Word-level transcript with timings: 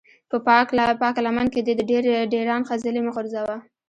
په 0.29 0.37
پاکه 1.01 1.21
لمن 1.27 1.47
کې 1.53 1.59
دې 1.65 1.73
د 1.77 1.81
ډېران 2.33 2.61
خځلې 2.69 2.99
مه 3.03 3.11
غورځوه. 3.15 3.55